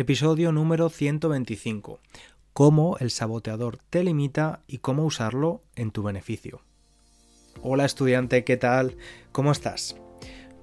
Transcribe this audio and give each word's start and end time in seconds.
episodio 0.00 0.52
número 0.52 0.90
125. 0.90 1.98
Cómo 2.52 2.96
el 3.00 3.10
saboteador 3.10 3.78
te 3.90 4.04
limita 4.04 4.62
y 4.68 4.78
cómo 4.78 5.04
usarlo 5.04 5.62
en 5.74 5.90
tu 5.90 6.04
beneficio. 6.04 6.60
Hola 7.62 7.84
estudiante, 7.84 8.44
¿qué 8.44 8.56
tal? 8.56 8.96
¿Cómo 9.32 9.50
estás? 9.50 9.96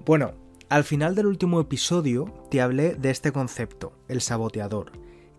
Bueno, 0.06 0.32
al 0.70 0.84
final 0.84 1.14
del 1.14 1.26
último 1.26 1.60
episodio 1.60 2.32
te 2.50 2.62
hablé 2.62 2.94
de 2.94 3.10
este 3.10 3.30
concepto, 3.30 3.92
el 4.08 4.22
saboteador, 4.22 4.92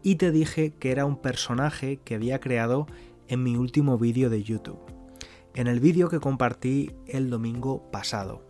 y 0.04 0.18
te 0.18 0.32
dije 0.32 0.76
que 0.78 0.92
era 0.92 1.06
un 1.06 1.20
personaje 1.20 1.98
que 1.98 2.14
había 2.14 2.40
creado 2.40 2.86
en 3.28 3.42
mi 3.42 3.58
último 3.58 3.98
vídeo 3.98 4.30
de 4.30 4.44
YouTube, 4.44 4.80
en 5.56 5.66
el 5.66 5.80
vídeo 5.80 6.08
que 6.08 6.20
compartí 6.20 6.92
el 7.08 7.32
domingo 7.32 7.90
pasado. 7.90 8.44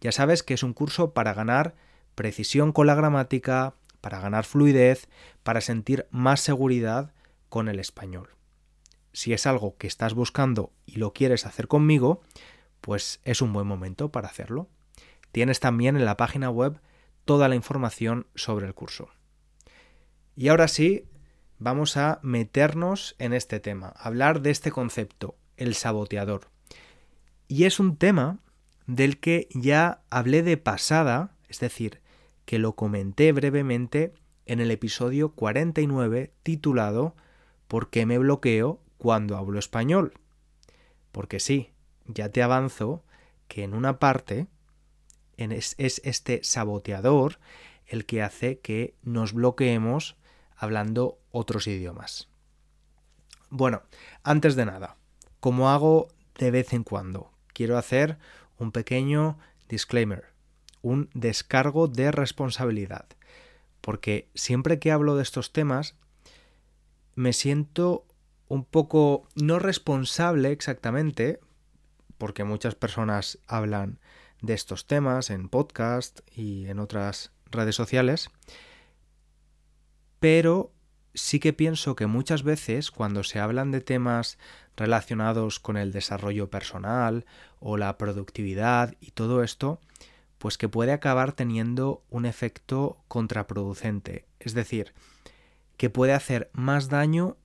Ya 0.00 0.12
sabes 0.12 0.42
que 0.42 0.54
es 0.54 0.62
un 0.62 0.72
curso 0.72 1.12
para 1.12 1.34
ganar 1.34 1.74
precisión 2.14 2.72
con 2.72 2.86
la 2.86 2.94
gramática, 2.94 3.74
para 4.00 4.20
ganar 4.20 4.44
fluidez, 4.44 5.08
para 5.42 5.60
sentir 5.60 6.06
más 6.10 6.40
seguridad 6.40 7.12
con 7.48 7.68
el 7.68 7.78
español. 7.78 8.30
Si 9.12 9.32
es 9.32 9.46
algo 9.46 9.76
que 9.76 9.86
estás 9.86 10.14
buscando 10.14 10.72
y 10.86 10.96
lo 10.96 11.12
quieres 11.12 11.46
hacer 11.46 11.68
conmigo, 11.68 12.22
pues 12.80 13.20
es 13.24 13.42
un 13.42 13.52
buen 13.52 13.66
momento 13.66 14.10
para 14.10 14.28
hacerlo. 14.28 14.68
Tienes 15.32 15.60
también 15.60 15.96
en 15.96 16.04
la 16.04 16.16
página 16.16 16.50
web 16.50 16.80
toda 17.28 17.50
la 17.50 17.56
información 17.56 18.26
sobre 18.34 18.66
el 18.66 18.72
curso. 18.72 19.10
Y 20.34 20.48
ahora 20.48 20.66
sí, 20.66 21.04
vamos 21.58 21.98
a 21.98 22.20
meternos 22.22 23.16
en 23.18 23.34
este 23.34 23.60
tema, 23.60 23.88
hablar 23.98 24.40
de 24.40 24.48
este 24.48 24.70
concepto, 24.70 25.36
el 25.58 25.74
saboteador. 25.74 26.48
Y 27.46 27.64
es 27.64 27.80
un 27.80 27.98
tema 27.98 28.38
del 28.86 29.20
que 29.20 29.46
ya 29.52 30.00
hablé 30.08 30.42
de 30.42 30.56
pasada, 30.56 31.36
es 31.50 31.60
decir, 31.60 32.00
que 32.46 32.58
lo 32.58 32.76
comenté 32.76 33.32
brevemente 33.32 34.14
en 34.46 34.60
el 34.60 34.70
episodio 34.70 35.34
49 35.34 36.32
titulado 36.42 37.14
¿Por 37.66 37.90
qué 37.90 38.06
me 38.06 38.16
bloqueo 38.16 38.80
cuando 38.96 39.36
hablo 39.36 39.58
español? 39.58 40.14
Porque 41.12 41.40
sí, 41.40 41.72
ya 42.06 42.30
te 42.30 42.42
avanzo 42.42 43.04
que 43.48 43.64
en 43.64 43.74
una 43.74 43.98
parte 43.98 44.46
es, 45.38 45.74
este 45.78 46.40
saboteador 46.42 47.38
el 47.86 48.04
que 48.04 48.22
hace 48.22 48.58
que 48.58 48.94
nos 49.02 49.32
bloqueemos 49.32 50.16
hablando 50.56 51.18
otros 51.30 51.66
idiomas. 51.66 52.28
Bueno, 53.48 53.82
antes 54.24 54.56
de 54.56 54.66
nada, 54.66 54.96
como 55.40 55.70
hago 55.70 56.08
de 56.38 56.50
vez 56.50 56.72
en 56.72 56.84
cuando, 56.84 57.32
quiero 57.54 57.78
hacer 57.78 58.18
un 58.58 58.72
pequeño 58.72 59.38
disclaimer, 59.68 60.26
un 60.82 61.08
descargo 61.14 61.88
de 61.88 62.10
responsabilidad, 62.10 63.06
porque 63.80 64.28
siempre 64.34 64.78
que 64.78 64.92
hablo 64.92 65.16
de 65.16 65.22
estos 65.22 65.52
temas 65.52 65.94
me 67.14 67.32
siento 67.32 68.04
un 68.48 68.64
poco 68.64 69.28
no 69.34 69.58
responsable 69.58 70.52
exactamente, 70.52 71.40
porque 72.16 72.44
muchas 72.44 72.74
personas 72.74 73.38
hablan 73.46 73.98
de 74.40 74.54
estos 74.54 74.86
temas 74.86 75.30
en 75.30 75.48
podcast 75.48 76.20
y 76.34 76.66
en 76.66 76.78
otras 76.78 77.32
redes 77.50 77.74
sociales, 77.74 78.30
pero 80.20 80.72
sí 81.14 81.40
que 81.40 81.52
pienso 81.52 81.96
que 81.96 82.06
muchas 82.06 82.42
veces 82.42 82.90
cuando 82.90 83.24
se 83.24 83.40
hablan 83.40 83.70
de 83.70 83.80
temas 83.80 84.38
relacionados 84.76 85.58
con 85.58 85.76
el 85.76 85.92
desarrollo 85.92 86.50
personal 86.50 87.26
o 87.58 87.76
la 87.76 87.98
productividad 87.98 88.94
y 89.00 89.10
todo 89.10 89.42
esto, 89.42 89.80
pues 90.38 90.56
que 90.56 90.68
puede 90.68 90.92
acabar 90.92 91.32
teniendo 91.32 92.04
un 92.10 92.24
efecto 92.24 93.02
contraproducente, 93.08 94.26
es 94.38 94.54
decir, 94.54 94.94
que 95.76 95.90
puede 95.90 96.12
hacer 96.12 96.50
más 96.52 96.88
daño 96.88 97.36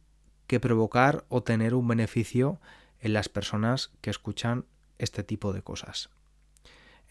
que 0.47 0.59
provocar 0.59 1.25
o 1.29 1.41
tener 1.41 1.73
un 1.73 1.87
beneficio 1.87 2.59
en 2.99 3.13
las 3.13 3.29
personas 3.29 3.91
que 4.01 4.09
escuchan 4.09 4.65
este 4.99 5.23
tipo 5.23 5.53
de 5.53 5.63
cosas. 5.63 6.09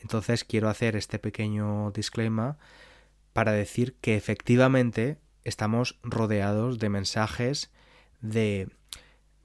Entonces 0.03 0.45
quiero 0.45 0.69
hacer 0.69 0.97
este 0.97 1.19
pequeño 1.19 1.91
disclaimer 1.93 2.57
para 3.33 3.53
decir 3.53 3.95
que 4.01 4.17
efectivamente 4.17 5.19
estamos 5.45 5.99
rodeados 6.03 6.79
de 6.79 6.89
mensajes 6.89 7.73
de 8.21 8.69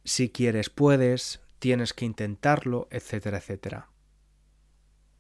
si 0.04 0.30
quieres 0.30 0.70
puedes, 0.70 1.42
tienes 1.60 1.94
que 1.94 2.06
intentarlo, 2.06 2.88
etcétera, 2.92 3.38
etcétera. 3.38 3.90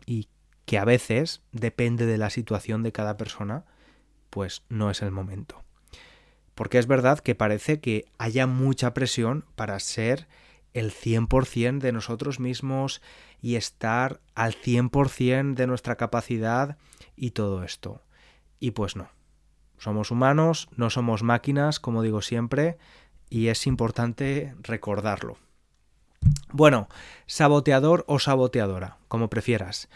Y 0.05 0.27
que 0.65 0.77
a 0.77 0.85
veces, 0.85 1.41
depende 1.51 2.05
de 2.05 2.17
la 2.17 2.29
situación 2.29 2.83
de 2.83 2.91
cada 2.91 3.15
persona, 3.15 3.65
pues 4.29 4.63
no 4.69 4.89
es 4.89 5.01
el 5.01 5.11
momento. 5.11 5.63
Porque 6.55 6.79
es 6.79 6.87
verdad 6.87 7.19
que 7.19 7.35
parece 7.35 7.79
que 7.79 8.05
haya 8.17 8.47
mucha 8.47 8.93
presión 8.93 9.45
para 9.55 9.79
ser 9.79 10.27
el 10.77 10.91
100% 10.91 11.79
de 11.79 11.91
nosotros 11.91 12.39
mismos 12.39 13.01
y 13.41 13.55
estar 13.55 14.19
al 14.35 14.53
100% 14.53 15.55
de 15.55 15.67
nuestra 15.67 15.95
capacidad 15.95 16.77
y 17.15 17.31
todo 17.31 17.63
esto. 17.63 18.03
Y 18.59 18.71
pues 18.71 18.95
no. 18.95 19.09
Somos 19.79 20.11
humanos, 20.11 20.69
no 20.75 20.89
somos 20.89 21.23
máquinas, 21.23 21.79
como 21.79 22.01
digo 22.01 22.21
siempre, 22.21 22.77
y 23.29 23.47
es 23.47 23.67
importante 23.67 24.55
recordarlo. 24.61 25.37
Bueno, 26.51 26.89
saboteador 27.25 28.03
o 28.07 28.19
saboteadora, 28.19 28.97
como 29.07 29.29
prefieras. 29.29 29.89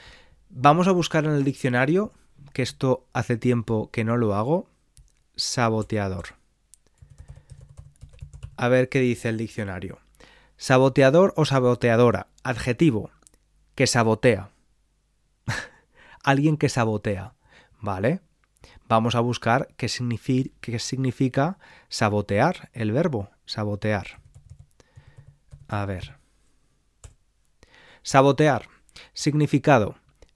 Vamos 0.49 0.87
a 0.87 0.91
buscar 0.91 1.25
en 1.25 1.31
el 1.31 1.43
diccionario, 1.43 2.11
que 2.53 2.61
esto 2.63 3.05
hace 3.13 3.37
tiempo 3.37 3.89
que 3.91 4.03
no 4.03 4.17
lo 4.17 4.35
hago, 4.35 4.67
saboteador. 5.35 6.35
A 8.57 8.67
ver 8.67 8.89
qué 8.89 8.99
dice 8.99 9.29
el 9.29 9.37
diccionario. 9.37 10.00
Saboteador 10.61 11.33
o 11.37 11.43
saboteadora. 11.45 12.27
Adjetivo. 12.43 13.09
Que 13.73 13.87
sabotea. 13.87 14.51
Alguien 16.23 16.55
que 16.55 16.69
sabotea. 16.69 17.33
¿Vale? 17.79 18.21
Vamos 18.87 19.15
a 19.15 19.21
buscar 19.21 19.69
qué, 19.75 19.89
significa 19.89 21.57
sabotear, 21.89 22.69
el 22.73 22.91
verbo 22.91 23.31
sabotear. 23.47 24.21
A 25.67 25.83
ver. 25.87 26.19
Sabotear. 28.03 28.69
Significado. 29.13 29.95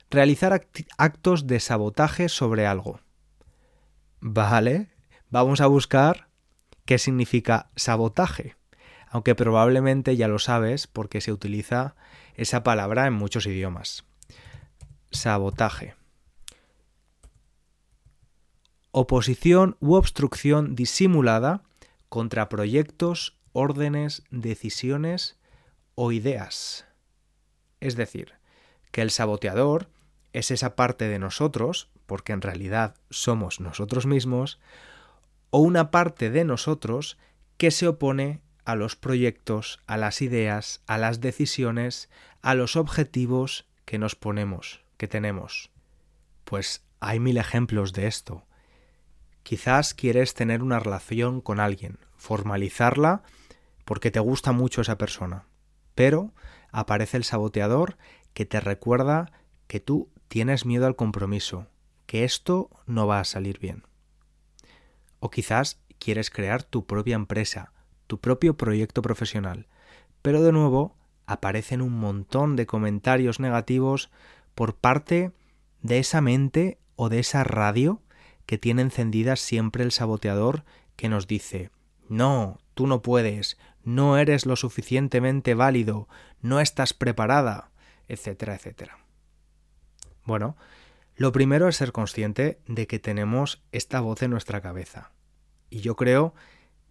Realizar 0.10 0.60
actos 0.98 1.46
de 1.46 1.60
sabotaje 1.60 2.30
sobre 2.30 2.66
algo. 2.66 3.00
Vale. 4.22 4.90
Vamos 5.30 5.62
a 5.62 5.68
buscar 5.68 6.30
qué 6.86 6.98
significa 6.98 7.70
sabotaje 7.76 8.56
aunque 9.16 9.34
probablemente 9.34 10.18
ya 10.18 10.28
lo 10.28 10.40
sabes 10.40 10.88
porque 10.88 11.22
se 11.22 11.32
utiliza 11.32 11.96
esa 12.36 12.64
palabra 12.64 13.08
en 13.08 13.14
muchos 13.14 13.48
idiomas. 13.48 14.04
Sabotaje. 15.10 15.96
Oposición 18.92 19.78
u 19.80 19.94
obstrucción 19.94 20.76
disimulada 20.76 21.64
contra 22.10 22.50
proyectos, 22.50 23.38
órdenes, 23.54 24.24
decisiones 24.32 25.38
o 25.96 26.12
ideas. 26.12 26.86
Es 27.80 27.96
decir, 27.96 28.34
que 28.92 29.02
el 29.02 29.12
saboteador 29.12 29.88
es 30.34 30.52
esa 30.52 30.76
parte 30.76 31.08
de 31.08 31.20
nosotros, 31.20 31.88
porque 32.06 32.34
en 32.34 32.42
realidad 32.42 32.96
somos 33.10 33.62
nosotros 33.62 34.08
mismos, 34.08 34.60
o 35.52 35.60
una 35.60 35.90
parte 35.90 36.30
de 36.30 36.44
nosotros 36.44 37.18
que 37.56 37.72
se 37.72 37.88
opone 37.88 38.42
a 38.66 38.76
los 38.76 38.96
proyectos, 38.96 39.80
a 39.88 39.98
las 39.98 40.22
ideas, 40.22 40.82
a 40.88 40.98
las 40.98 41.22
decisiones, 41.22 42.10
a 42.42 42.56
los 42.56 42.76
objetivos 42.76 43.66
que 43.86 44.00
nos 44.00 44.16
ponemos, 44.16 44.82
que 44.98 45.08
tenemos. 45.08 45.72
Pues 46.44 46.84
hay 47.00 47.20
mil 47.20 47.38
ejemplos 47.38 47.94
de 47.94 48.08
esto. 48.08 48.44
Quizás 49.44 49.94
quieres 49.94 50.34
tener 50.34 50.64
una 50.64 50.80
relación 50.80 51.40
con 51.40 51.60
alguien, 51.60 52.00
formalizarla 52.18 53.24
porque 53.86 54.10
te 54.10 54.20
gusta 54.20 54.52
mucho 54.52 54.82
esa 54.82 54.98
persona, 54.98 55.46
pero 55.94 56.34
aparece 56.72 57.18
el 57.18 57.24
saboteador 57.24 57.98
que 58.34 58.46
te 58.46 58.60
recuerda 58.60 59.32
que 59.68 59.80
tú 59.80 60.10
tienes 60.28 60.66
miedo 60.66 60.88
al 60.88 60.96
compromiso, 60.96 61.68
que 62.08 62.24
esto 62.24 62.70
no 62.88 63.06
va 63.06 63.20
a 63.20 63.26
salir 63.26 63.60
bien. 63.60 63.84
O 65.20 65.30
quizás 65.30 65.80
quieres 66.00 66.30
crear 66.32 66.64
tu 66.64 66.86
propia 66.86 67.16
empresa, 67.16 67.72
tu 68.08 68.20
propio 68.20 68.56
proyecto 68.56 69.02
profesional, 69.02 69.68
pero 70.22 70.42
de 70.42 70.52
nuevo 70.52 70.96
aparecen 71.26 71.82
un 71.82 71.94
montón 71.94 72.56
de 72.56 72.66
comentarios 72.66 73.40
negativos 73.40 74.12
por 74.54 74.76
parte 74.76 75.32
de 75.82 76.00
esa 76.00 76.22
mente 76.22 76.78
o 76.96 77.10
de 77.10 77.20
esa 77.20 77.44
radio 77.44 78.02
que 78.46 78.58
tiene 78.58 78.84
encendida 78.84 79.36
siempre 79.36 79.84
el 79.84 79.92
saboteador 79.92 80.64
que 80.96 81.10
nos 81.10 81.28
dice 81.28 81.72
no, 82.08 82.60
tú 82.74 82.88
no 82.88 83.02
puedes, 83.02 83.58
no 83.84 84.18
eres 84.18 84.46
lo 84.46 84.56
suficientemente 84.56 85.56
válido, 85.56 86.08
no 86.42 86.60
estás 86.60 86.94
preparada, 86.94 87.72
etcétera, 88.08 88.56
etcétera. 88.56 89.00
Bueno, 90.24 90.56
lo 91.16 91.32
primero 91.32 91.68
es 91.68 91.78
ser 91.78 91.92
consciente 91.92 92.60
de 92.68 92.88
que 92.88 93.00
tenemos 93.00 93.64
esta 93.72 94.00
voz 94.02 94.22
en 94.22 94.32
nuestra 94.32 94.62
cabeza. 94.62 95.12
Y 95.70 95.80
yo 95.80 95.96
creo 95.96 96.34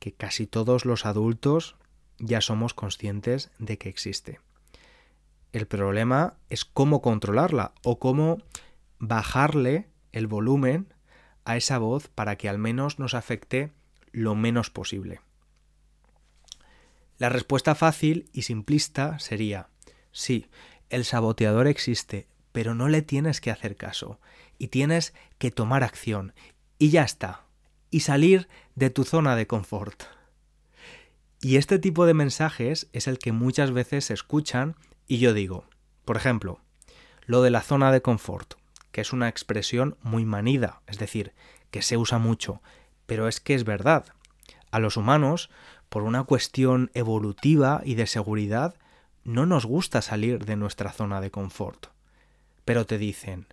que 0.05 0.13
casi 0.13 0.47
todos 0.47 0.85
los 0.85 1.07
adultos 1.07 1.77
ya 2.19 2.43
somos 2.43 2.75
conscientes 2.75 3.51
de 3.59 3.79
que 3.79 3.89
existe. 3.89 4.39
El 5.51 5.67
problema 5.67 6.35
es 6.51 6.67
cómo 6.67 7.01
controlarla 7.01 7.73
o 7.83 7.99
cómo 7.99 8.43
bajarle 8.99 9.89
el 10.13 10.27
volumen 10.27 10.93
a 11.47 11.57
esa 11.57 11.79
voz 11.79 12.09
para 12.09 12.37
que 12.37 12.51
al 12.51 12.59
menos 12.59 12.99
nos 12.99 13.15
afecte 13.15 13.73
lo 14.13 14.35
menos 14.35 14.69
posible. 14.69 15.23
La 17.17 17.31
respuesta 17.31 17.75
fácil 17.75 18.29
y 18.35 18.43
simplista 18.43 19.19
sería, 19.19 19.71
sí, 20.13 20.51
el 20.91 21.07
saboteador 21.07 21.67
existe, 21.67 22.29
pero 22.53 22.75
no 22.75 22.89
le 22.89 23.01
tienes 23.01 23.41
que 23.41 23.51
hacer 23.51 23.75
caso, 23.77 24.21
y 24.59 24.69
tienes 24.69 25.15
que 25.39 25.51
tomar 25.51 25.83
acción, 25.83 26.35
y 26.79 26.91
ya 26.91 27.05
está, 27.05 27.44
y 27.95 28.01
salir 28.01 28.49
de 28.75 28.91
tu 28.91 29.05
zona 29.05 29.37
de 29.37 29.47
confort. 29.47 30.03
Y 31.41 31.59
este 31.59 31.79
tipo 31.79 32.07
de 32.07 32.15
mensajes 32.15 32.89
es 32.93 33.07
el 33.07 33.21
que 33.21 33.31
muchas 33.31 33.71
veces 33.71 34.07
se 34.07 34.15
escuchan 34.15 34.75
y 35.07 35.19
yo 35.19 35.33
digo, 35.33 35.67
por 36.05 36.17
ejemplo, 36.17 36.59
lo 37.25 37.41
de 37.41 37.53
la 37.53 37.61
zona 37.61 37.93
de 37.93 38.03
confort, 38.03 38.55
que 38.91 39.01
es 39.01 39.13
una 39.13 39.29
expresión 39.29 39.97
muy 40.03 40.25
manida, 40.25 40.83
es 40.89 40.99
decir, 40.99 41.35
que 41.71 41.83
se 41.83 41.97
usa 41.97 42.19
mucho, 42.19 42.63
pero 43.07 43.29
es 43.29 43.39
que 43.39 43.55
es 43.55 43.63
verdad. 43.63 44.07
A 44.73 44.81
los 44.81 44.97
humanos, 44.97 45.49
por 45.89 46.03
una 46.03 46.25
cuestión 46.25 46.91
evolutiva 46.95 47.81
y 47.85 47.95
de 47.95 48.09
seguridad, 48.09 48.75
no 49.23 49.47
nos 49.47 49.67
gusta 49.67 50.03
salir 50.03 50.45
de 50.45 50.57
nuestra 50.57 50.91
zona 50.91 51.21
de 51.21 51.31
confort. 51.31 51.87
Pero 52.65 52.87
te 52.87 52.99
dicen, 52.99 53.47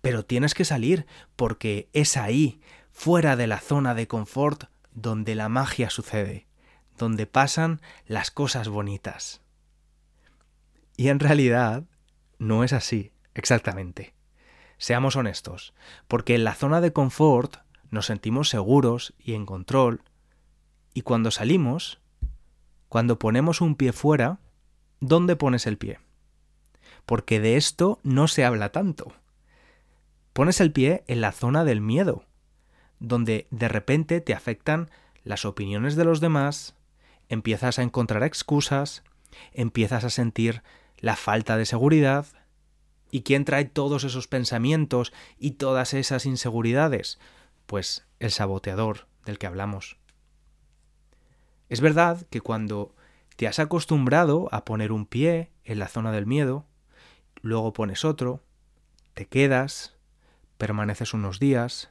pero 0.00 0.24
tienes 0.24 0.52
que 0.52 0.64
salir 0.64 1.06
porque 1.36 1.88
es 1.92 2.16
ahí, 2.16 2.60
fuera 2.94 3.36
de 3.36 3.46
la 3.46 3.58
zona 3.58 3.94
de 3.94 4.08
confort, 4.08 4.70
donde 4.94 5.34
la 5.34 5.50
magia 5.50 5.90
sucede 5.90 6.46
donde 6.98 7.26
pasan 7.26 7.80
las 8.06 8.30
cosas 8.30 8.68
bonitas. 8.68 9.42
Y 10.96 11.08
en 11.08 11.20
realidad 11.20 11.84
no 12.38 12.64
es 12.64 12.72
así, 12.72 13.12
exactamente. 13.34 14.14
Seamos 14.78 15.16
honestos, 15.16 15.74
porque 16.08 16.34
en 16.34 16.44
la 16.44 16.54
zona 16.54 16.80
de 16.80 16.92
confort 16.92 17.56
nos 17.90 18.06
sentimos 18.06 18.48
seguros 18.48 19.14
y 19.18 19.34
en 19.34 19.46
control, 19.46 20.02
y 20.92 21.02
cuando 21.02 21.30
salimos, 21.30 22.00
cuando 22.88 23.18
ponemos 23.18 23.60
un 23.60 23.74
pie 23.74 23.92
fuera, 23.92 24.38
¿dónde 25.00 25.36
pones 25.36 25.66
el 25.66 25.78
pie? 25.78 25.98
Porque 27.06 27.40
de 27.40 27.56
esto 27.56 27.98
no 28.02 28.28
se 28.28 28.44
habla 28.44 28.70
tanto. 28.70 29.12
Pones 30.32 30.60
el 30.60 30.72
pie 30.72 31.04
en 31.06 31.20
la 31.20 31.32
zona 31.32 31.64
del 31.64 31.80
miedo, 31.80 32.24
donde 33.00 33.46
de 33.50 33.68
repente 33.68 34.20
te 34.20 34.34
afectan 34.34 34.90
las 35.24 35.44
opiniones 35.44 35.96
de 35.96 36.04
los 36.04 36.20
demás, 36.20 36.74
empiezas 37.28 37.78
a 37.78 37.82
encontrar 37.82 38.22
excusas, 38.22 39.02
empiezas 39.52 40.04
a 40.04 40.10
sentir 40.10 40.62
la 40.98 41.16
falta 41.16 41.56
de 41.56 41.66
seguridad. 41.66 42.26
¿Y 43.10 43.22
quién 43.22 43.44
trae 43.44 43.64
todos 43.64 44.04
esos 44.04 44.26
pensamientos 44.26 45.12
y 45.38 45.52
todas 45.52 45.94
esas 45.94 46.26
inseguridades? 46.26 47.18
Pues 47.66 48.06
el 48.18 48.30
saboteador 48.30 49.06
del 49.24 49.38
que 49.38 49.46
hablamos. 49.46 49.98
Es 51.68 51.80
verdad 51.80 52.26
que 52.30 52.40
cuando 52.40 52.94
te 53.36 53.48
has 53.48 53.58
acostumbrado 53.58 54.48
a 54.52 54.64
poner 54.64 54.92
un 54.92 55.06
pie 55.06 55.50
en 55.64 55.78
la 55.78 55.88
zona 55.88 56.12
del 56.12 56.26
miedo, 56.26 56.66
luego 57.40 57.72
pones 57.72 58.04
otro, 58.04 58.42
te 59.14 59.26
quedas, 59.26 59.96
permaneces 60.58 61.14
unos 61.14 61.38
días, 61.38 61.90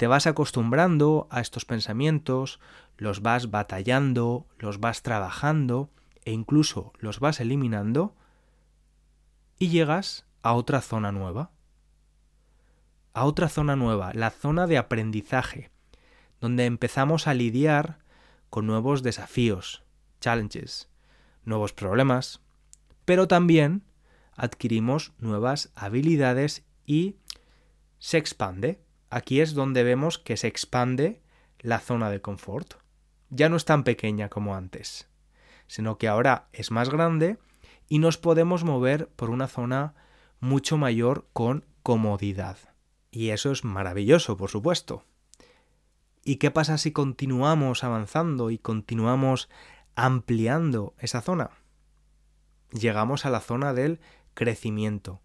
te 0.00 0.06
vas 0.06 0.26
acostumbrando 0.26 1.28
a 1.28 1.42
estos 1.42 1.66
pensamientos, 1.66 2.58
los 2.96 3.20
vas 3.20 3.50
batallando, 3.50 4.46
los 4.58 4.80
vas 4.80 5.02
trabajando 5.02 5.90
e 6.24 6.32
incluso 6.32 6.94
los 7.00 7.20
vas 7.20 7.38
eliminando 7.38 8.16
y 9.58 9.68
llegas 9.68 10.24
a 10.40 10.54
otra 10.54 10.80
zona 10.80 11.12
nueva. 11.12 11.50
A 13.12 13.26
otra 13.26 13.50
zona 13.50 13.76
nueva, 13.76 14.12
la 14.14 14.30
zona 14.30 14.66
de 14.66 14.78
aprendizaje, 14.78 15.70
donde 16.40 16.64
empezamos 16.64 17.26
a 17.26 17.34
lidiar 17.34 17.98
con 18.48 18.66
nuevos 18.66 19.02
desafíos, 19.02 19.82
challenges, 20.18 20.88
nuevos 21.44 21.74
problemas, 21.74 22.40
pero 23.04 23.28
también 23.28 23.84
adquirimos 24.34 25.12
nuevas 25.18 25.70
habilidades 25.74 26.64
y 26.86 27.16
se 27.98 28.16
expande 28.16 28.80
aquí 29.10 29.40
es 29.40 29.54
donde 29.54 29.82
vemos 29.82 30.18
que 30.18 30.36
se 30.36 30.46
expande 30.46 31.20
la 31.58 31.78
zona 31.78 32.10
de 32.10 32.22
confort. 32.22 32.74
Ya 33.28 33.48
no 33.48 33.56
es 33.56 33.64
tan 33.64 33.84
pequeña 33.84 34.28
como 34.28 34.54
antes, 34.54 35.08
sino 35.66 35.98
que 35.98 36.08
ahora 36.08 36.48
es 36.52 36.70
más 36.70 36.88
grande 36.88 37.38
y 37.88 37.98
nos 37.98 38.16
podemos 38.16 38.64
mover 38.64 39.08
por 39.08 39.30
una 39.30 39.48
zona 39.48 39.94
mucho 40.40 40.78
mayor 40.78 41.28
con 41.32 41.66
comodidad. 41.82 42.56
Y 43.10 43.30
eso 43.30 43.50
es 43.50 43.64
maravilloso, 43.64 44.36
por 44.36 44.50
supuesto. 44.50 45.04
¿Y 46.24 46.36
qué 46.36 46.50
pasa 46.50 46.78
si 46.78 46.92
continuamos 46.92 47.82
avanzando 47.82 48.50
y 48.50 48.58
continuamos 48.58 49.48
ampliando 49.96 50.94
esa 50.98 51.20
zona? 51.20 51.50
Llegamos 52.72 53.26
a 53.26 53.30
la 53.30 53.40
zona 53.40 53.74
del 53.74 54.00
crecimiento, 54.34 55.20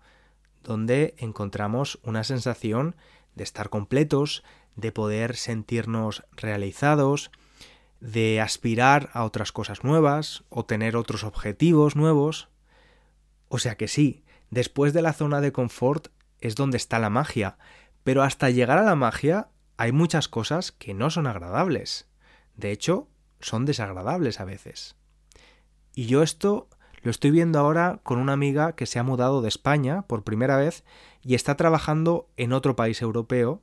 donde 0.63 1.15
encontramos 1.18 2.00
una 2.04 2.24
sensación 2.24 2.96
de 3.36 3.44
estar 3.44 3.70
completos, 3.70 4.44
de 4.75 4.92
poder 4.92 5.36
sentirnos 5.36 6.24
realizados, 6.32 7.32
de 8.00 8.42
aspirar 8.42 9.10
a 9.13 9.24
otras 9.24 9.51
cosas 9.51 9.84
nuevas 9.84 10.44
o 10.50 10.65
tener 10.65 10.96
otros 10.96 11.24
objetivos 11.24 11.96
nuevos. 11.96 12.50
O 13.48 13.60
sea 13.60 13.75
que 13.75 13.88
sí, 13.88 14.24
después 14.50 14.94
de 14.94 15.01
la 15.01 15.13
zona 15.13 15.42
de 15.42 15.51
confort 15.51 16.08
es 16.39 16.56
donde 16.56 16.77
está 16.77 17.00
la 17.00 17.10
magia, 17.10 17.58
pero 18.04 18.24
hasta 18.24 18.50
llegar 18.50 18.77
a 18.77 18.84
la 18.84 18.96
magia 18.96 19.50
hay 19.77 19.92
muchas 19.92 20.27
cosas 20.27 20.72
que 20.72 20.94
no 20.94 21.10
son 21.10 21.27
agradables. 21.27 22.08
De 22.56 22.72
hecho, 22.72 23.08
son 23.39 23.65
desagradables 23.65 24.39
a 24.39 24.46
veces. 24.46 24.96
Y 25.94 26.06
yo 26.08 26.24
esto 26.24 26.70
lo 27.06 27.12
estoy 27.12 27.30
viendo 27.30 27.60
ahora 27.60 28.00
con 28.02 28.18
una 28.18 28.34
amiga 28.34 28.74
que 28.74 28.88
se 28.88 28.98
ha 28.98 29.04
mudado 29.04 29.44
de 29.44 29.48
España 29.48 30.02
por 30.08 30.24
primera 30.24 30.58
vez 30.58 30.84
y 31.22 31.36
está 31.36 31.56
trabajando 31.56 32.28
en 32.36 32.52
otro 32.52 32.76
país 32.76 33.00
europeo 33.00 33.62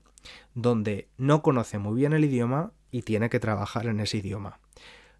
donde 0.54 1.08
no 1.16 1.42
conoce 1.42 1.78
muy 1.78 1.96
bien 1.96 2.12
el 2.12 2.24
idioma 2.24 2.70
y 2.92 3.02
tiene 3.02 3.30
que 3.30 3.40
trabajar 3.40 3.86
en 3.86 3.98
ese 3.98 4.18
idioma. 4.18 4.60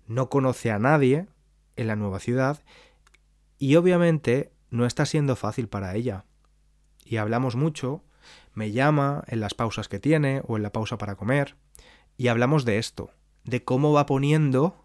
No 0.07 0.29
conoce 0.31 0.71
a 0.71 0.79
nadie 0.79 1.27
en 1.75 1.89
la 1.89 1.97
nueva 1.97 2.21
ciudad 2.21 2.63
y 3.59 3.75
obviamente 3.75 4.53
no 4.71 4.87
está 4.87 5.05
siendo 5.05 5.35
fácil 5.35 5.67
para 5.67 5.97
ella. 5.97 6.25
Y 7.05 7.17
hablamos 7.17 7.57
mucho, 7.57 8.05
me 8.55 8.71
llama 8.71 9.25
en 9.27 9.41
las 9.41 9.55
pausas 9.55 9.89
que 9.89 9.99
tiene 9.99 10.43
o 10.47 10.57
en 10.57 10.63
la 10.63 10.71
pausa 10.71 10.97
para 10.97 11.17
comer 11.17 11.57
y 12.17 12.29
hablamos 12.29 12.65
de 12.65 12.79
esto, 12.79 13.11
de 13.43 13.65
cómo 13.65 13.93
va 13.93 14.07
poniendo 14.07 14.82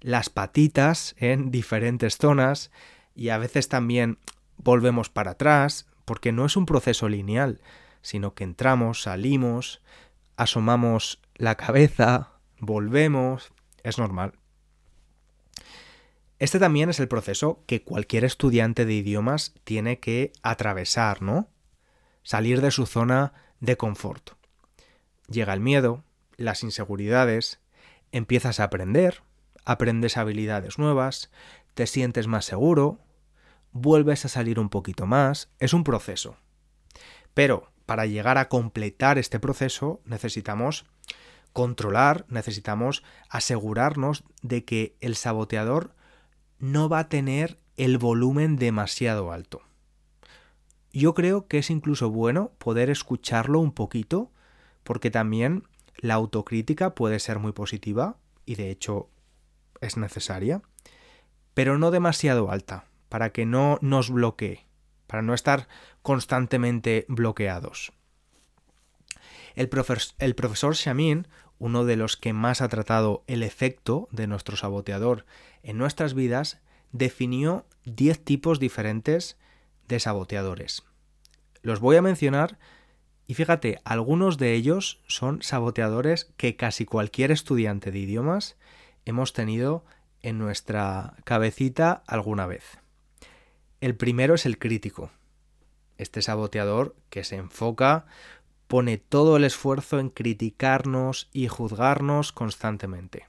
las 0.00 0.30
patitas 0.30 1.14
en 1.18 1.50
diferentes 1.50 2.18
zonas 2.18 2.70
y 3.14 3.30
a 3.30 3.38
veces 3.38 3.68
también 3.68 4.18
volvemos 4.56 5.10
para 5.10 5.32
atrás, 5.32 5.86
porque 6.04 6.32
no 6.32 6.46
es 6.46 6.56
un 6.56 6.66
proceso 6.66 7.08
lineal, 7.08 7.60
sino 8.02 8.34
que 8.34 8.44
entramos, 8.44 9.02
salimos, 9.02 9.82
asomamos 10.36 11.20
la 11.34 11.56
cabeza, 11.56 12.32
volvemos, 12.58 13.52
es 13.82 13.98
normal. 13.98 14.34
Este 16.38 16.60
también 16.60 16.88
es 16.88 17.00
el 17.00 17.08
proceso 17.08 17.64
que 17.66 17.82
cualquier 17.82 18.24
estudiante 18.24 18.84
de 18.84 18.94
idiomas 18.94 19.54
tiene 19.64 19.98
que 19.98 20.32
atravesar, 20.42 21.20
¿no? 21.20 21.48
Salir 22.22 22.60
de 22.60 22.70
su 22.70 22.86
zona 22.86 23.32
de 23.58 23.76
confort. 23.76 24.30
Llega 25.28 25.52
el 25.52 25.60
miedo, 25.60 26.04
las 26.36 26.62
inseguridades, 26.62 27.60
empiezas 28.12 28.60
a 28.60 28.64
aprender, 28.64 29.22
aprendes 29.68 30.16
habilidades 30.16 30.78
nuevas, 30.78 31.30
te 31.74 31.86
sientes 31.86 32.26
más 32.26 32.46
seguro, 32.46 33.00
vuelves 33.72 34.24
a 34.24 34.28
salir 34.28 34.58
un 34.58 34.70
poquito 34.70 35.04
más, 35.04 35.50
es 35.58 35.74
un 35.74 35.84
proceso. 35.84 36.38
Pero 37.34 37.70
para 37.84 38.06
llegar 38.06 38.38
a 38.38 38.48
completar 38.48 39.18
este 39.18 39.38
proceso 39.38 40.00
necesitamos 40.06 40.86
controlar, 41.52 42.24
necesitamos 42.30 43.02
asegurarnos 43.28 44.24
de 44.40 44.64
que 44.64 44.96
el 45.02 45.16
saboteador 45.16 45.94
no 46.58 46.88
va 46.88 47.00
a 47.00 47.08
tener 47.10 47.58
el 47.76 47.98
volumen 47.98 48.56
demasiado 48.56 49.32
alto. 49.32 49.60
Yo 50.94 51.12
creo 51.12 51.46
que 51.46 51.58
es 51.58 51.68
incluso 51.68 52.08
bueno 52.08 52.52
poder 52.56 52.88
escucharlo 52.88 53.60
un 53.60 53.72
poquito, 53.72 54.32
porque 54.82 55.10
también 55.10 55.64
la 55.98 56.14
autocrítica 56.14 56.94
puede 56.94 57.18
ser 57.18 57.38
muy 57.38 57.52
positiva 57.52 58.16
y 58.46 58.54
de 58.54 58.70
hecho 58.70 59.10
es 59.80 59.96
necesaria, 59.96 60.62
pero 61.54 61.78
no 61.78 61.90
demasiado 61.90 62.50
alta, 62.50 62.86
para 63.08 63.30
que 63.30 63.46
no 63.46 63.78
nos 63.80 64.10
bloquee, 64.10 64.66
para 65.06 65.22
no 65.22 65.34
estar 65.34 65.68
constantemente 66.02 67.04
bloqueados. 67.08 67.92
El, 69.54 69.68
el 70.18 70.34
profesor 70.34 70.74
Shamin, 70.74 71.26
uno 71.58 71.84
de 71.84 71.96
los 71.96 72.16
que 72.16 72.32
más 72.32 72.60
ha 72.60 72.68
tratado 72.68 73.24
el 73.26 73.42
efecto 73.42 74.08
de 74.12 74.26
nuestro 74.26 74.56
saboteador 74.56 75.26
en 75.62 75.78
nuestras 75.78 76.14
vidas, 76.14 76.60
definió 76.92 77.66
10 77.84 78.24
tipos 78.24 78.60
diferentes 78.60 79.36
de 79.88 79.98
saboteadores. 79.98 80.84
Los 81.62 81.80
voy 81.80 81.96
a 81.96 82.02
mencionar 82.02 82.58
y 83.26 83.34
fíjate, 83.34 83.80
algunos 83.84 84.38
de 84.38 84.54
ellos 84.54 85.00
son 85.06 85.42
saboteadores 85.42 86.32
que 86.36 86.56
casi 86.56 86.86
cualquier 86.86 87.30
estudiante 87.30 87.90
de 87.90 87.98
idiomas 87.98 88.56
hemos 89.08 89.32
tenido 89.32 89.84
en 90.22 90.38
nuestra 90.38 91.14
cabecita 91.24 92.02
alguna 92.06 92.46
vez. 92.46 92.78
El 93.80 93.94
primero 93.96 94.34
es 94.34 94.46
el 94.46 94.58
crítico. 94.58 95.10
Este 95.96 96.22
saboteador 96.22 96.96
que 97.10 97.24
se 97.24 97.36
enfoca, 97.36 98.06
pone 98.66 98.98
todo 98.98 99.36
el 99.36 99.44
esfuerzo 99.44 99.98
en 99.98 100.10
criticarnos 100.10 101.28
y 101.32 101.48
juzgarnos 101.48 102.32
constantemente, 102.32 103.26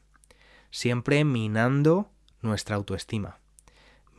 siempre 0.69 1.23
minando 1.23 2.11
nuestra 2.41 2.75
autoestima. 2.75 3.39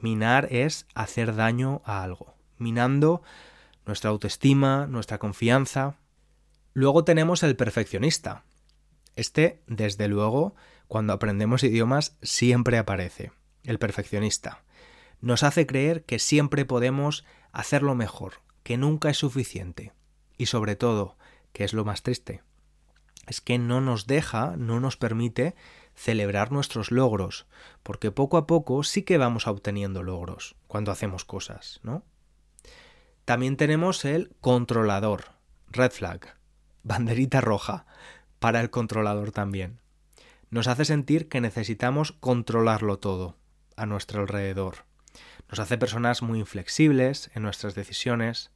Minar 0.00 0.48
es 0.50 0.86
hacer 0.94 1.34
daño 1.34 1.82
a 1.84 2.02
algo, 2.02 2.34
minando 2.56 3.22
nuestra 3.84 4.10
autoestima, 4.10 4.86
nuestra 4.86 5.18
confianza. 5.18 5.98
Luego 6.72 7.04
tenemos 7.04 7.42
el 7.42 7.54
perfeccionista. 7.54 8.44
Este, 9.14 9.60
desde 9.66 10.08
luego, 10.08 10.54
cuando 10.90 11.12
aprendemos 11.12 11.62
idiomas 11.62 12.16
siempre 12.20 12.76
aparece. 12.76 13.30
El 13.62 13.78
perfeccionista. 13.78 14.64
Nos 15.20 15.44
hace 15.44 15.64
creer 15.64 16.04
que 16.04 16.18
siempre 16.18 16.64
podemos 16.64 17.24
hacerlo 17.52 17.94
mejor, 17.94 18.42
que 18.64 18.76
nunca 18.76 19.08
es 19.08 19.18
suficiente. 19.18 19.92
Y 20.36 20.46
sobre 20.46 20.74
todo, 20.74 21.16
que 21.52 21.62
es 21.62 21.74
lo 21.74 21.84
más 21.84 22.02
triste, 22.02 22.42
es 23.28 23.40
que 23.40 23.56
no 23.56 23.80
nos 23.80 24.08
deja, 24.08 24.56
no 24.56 24.80
nos 24.80 24.96
permite 24.96 25.54
celebrar 25.94 26.50
nuestros 26.50 26.90
logros, 26.90 27.46
porque 27.84 28.10
poco 28.10 28.36
a 28.36 28.48
poco 28.48 28.82
sí 28.82 29.04
que 29.04 29.16
vamos 29.16 29.46
obteniendo 29.46 30.02
logros 30.02 30.56
cuando 30.66 30.90
hacemos 30.90 31.24
cosas, 31.24 31.78
¿no? 31.84 32.02
También 33.24 33.56
tenemos 33.56 34.04
el 34.04 34.34
controlador, 34.40 35.36
red 35.68 35.92
flag, 35.92 36.36
banderita 36.82 37.40
roja, 37.40 37.86
para 38.40 38.60
el 38.60 38.70
controlador 38.70 39.30
también. 39.30 39.80
Nos 40.50 40.66
hace 40.66 40.84
sentir 40.84 41.28
que 41.28 41.40
necesitamos 41.40 42.10
controlarlo 42.12 42.98
todo 42.98 43.36
a 43.76 43.86
nuestro 43.86 44.20
alrededor. 44.22 44.84
Nos 45.48 45.60
hace 45.60 45.78
personas 45.78 46.22
muy 46.22 46.40
inflexibles 46.40 47.30
en 47.34 47.44
nuestras 47.44 47.76
decisiones, 47.76 48.50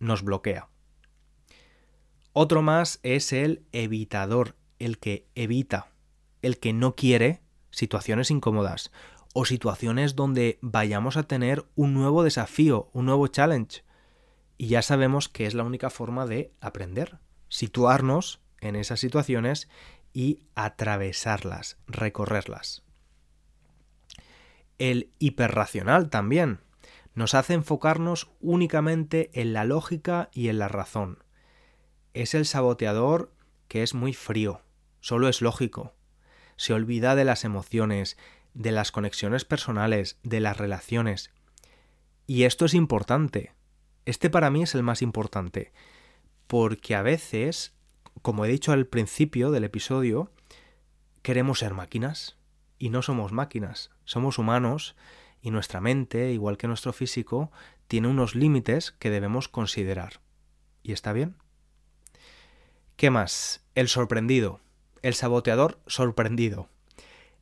nos 0.00 0.22
bloquea. 0.22 0.68
Otro 2.32 2.62
más 2.62 2.98
es 3.04 3.32
el 3.32 3.64
evitador, 3.70 4.56
el 4.80 4.98
que 4.98 5.28
evita, 5.36 5.92
el 6.42 6.58
que 6.58 6.72
no 6.72 6.96
quiere 6.96 7.42
situaciones 7.70 8.32
incómodas 8.32 8.90
o 9.34 9.44
situaciones 9.44 10.16
donde 10.16 10.58
vayamos 10.62 11.16
a 11.16 11.22
tener 11.22 11.64
un 11.76 11.94
nuevo 11.94 12.24
desafío, 12.24 12.90
un 12.92 13.06
nuevo 13.06 13.28
challenge. 13.28 13.84
Y 14.58 14.66
ya 14.66 14.82
sabemos 14.82 15.28
que 15.28 15.46
es 15.46 15.54
la 15.54 15.62
única 15.62 15.90
forma 15.90 16.26
de 16.26 16.52
aprender, 16.60 17.18
situarnos 17.48 18.40
en 18.60 18.74
esas 18.74 18.98
situaciones 18.98 19.68
y 20.14 20.46
atravesarlas, 20.54 21.76
recorrerlas. 21.86 22.82
El 24.78 25.12
hiperracional 25.18 26.08
también 26.08 26.60
nos 27.14 27.34
hace 27.34 27.54
enfocarnos 27.54 28.30
únicamente 28.40 29.30
en 29.34 29.52
la 29.52 29.64
lógica 29.64 30.30
y 30.32 30.48
en 30.48 30.58
la 30.58 30.68
razón. 30.68 31.22
Es 32.14 32.34
el 32.34 32.46
saboteador 32.46 33.32
que 33.68 33.82
es 33.82 33.94
muy 33.94 34.14
frío, 34.14 34.62
solo 35.00 35.28
es 35.28 35.42
lógico. 35.42 35.94
Se 36.56 36.72
olvida 36.72 37.14
de 37.14 37.24
las 37.24 37.44
emociones, 37.44 38.16
de 38.54 38.72
las 38.72 38.92
conexiones 38.92 39.44
personales, 39.44 40.18
de 40.22 40.40
las 40.40 40.56
relaciones. 40.56 41.32
Y 42.26 42.44
esto 42.44 42.64
es 42.64 42.74
importante. 42.74 43.52
Este 44.06 44.30
para 44.30 44.50
mí 44.50 44.62
es 44.62 44.74
el 44.74 44.82
más 44.82 45.02
importante, 45.02 45.72
porque 46.46 46.94
a 46.94 47.02
veces, 47.02 47.73
como 48.24 48.46
he 48.46 48.48
dicho 48.48 48.72
al 48.72 48.86
principio 48.86 49.50
del 49.50 49.64
episodio, 49.64 50.32
queremos 51.20 51.58
ser 51.58 51.74
máquinas 51.74 52.38
y 52.78 52.88
no 52.88 53.02
somos 53.02 53.32
máquinas, 53.32 53.90
somos 54.06 54.38
humanos 54.38 54.96
y 55.42 55.50
nuestra 55.50 55.82
mente, 55.82 56.32
igual 56.32 56.56
que 56.56 56.66
nuestro 56.66 56.94
físico, 56.94 57.52
tiene 57.86 58.08
unos 58.08 58.34
límites 58.34 58.92
que 58.92 59.10
debemos 59.10 59.48
considerar. 59.48 60.22
¿Y 60.82 60.92
está 60.92 61.12
bien? 61.12 61.36
¿Qué 62.96 63.10
más? 63.10 63.62
El 63.74 63.88
sorprendido, 63.88 64.60
el 65.02 65.12
saboteador 65.12 65.78
sorprendido. 65.86 66.70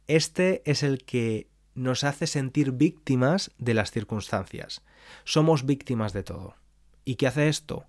Este 0.08 0.68
es 0.68 0.82
el 0.82 1.04
que 1.04 1.46
nos 1.76 2.02
hace 2.02 2.26
sentir 2.26 2.72
víctimas 2.72 3.52
de 3.56 3.74
las 3.74 3.92
circunstancias. 3.92 4.82
Somos 5.22 5.64
víctimas 5.64 6.12
de 6.12 6.24
todo. 6.24 6.56
¿Y 7.04 7.14
qué 7.14 7.28
hace 7.28 7.46
esto? 7.46 7.86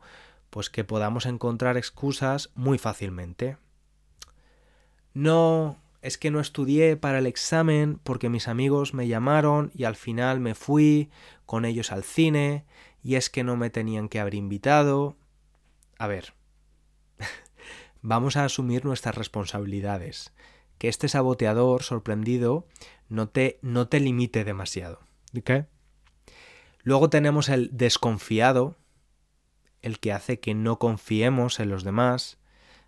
Pues 0.53 0.69
que 0.69 0.83
podamos 0.83 1.25
encontrar 1.25 1.77
excusas 1.77 2.51
muy 2.53 2.77
fácilmente. 2.77 3.57
No, 5.15 5.81
es 6.03 6.19
que 6.19 6.29
no 6.29 6.39
estudié 6.39 6.95
para 6.95 7.17
el 7.17 7.25
examen 7.25 8.00
porque 8.03 8.29
mis 8.29 8.48
amigos 8.48 8.93
me 8.93 9.07
llamaron 9.07 9.72
y 9.74 9.86
al 9.86 9.95
final 9.95 10.39
me 10.39 10.53
fui 10.53 11.10
con 11.48 11.65
ellos 11.65 11.91
al 11.91 12.03
cine 12.03 12.65
y 13.01 13.15
es 13.15 13.31
que 13.31 13.43
no 13.43 13.57
me 13.57 13.72
tenían 13.72 14.10
que 14.10 14.19
haber 14.19 14.36
invitado. 14.36 15.17
A 15.98 16.05
ver, 16.05 16.36
vamos 18.03 18.38
a 18.38 18.45
asumir 18.45 18.86
nuestras 18.86 19.15
responsabilidades 19.15 20.36
que 20.77 20.88
este 20.88 21.07
saboteador 21.07 21.81
sorprendido 21.81 22.67
no 23.10 23.27
te, 23.27 23.57
no 23.63 23.88
te 23.88 24.00
limite 24.00 24.43
demasiado. 24.43 25.00
Luego 26.83 27.10
tenemos 27.10 27.50
el 27.50 27.75
desconfiado, 27.75 28.77
el 29.83 29.99
que 29.99 30.11
hace 30.11 30.39
que 30.39 30.55
no 30.55 30.79
confiemos 30.79 31.59
en 31.59 31.69
los 31.69 31.83
demás. 31.83 32.39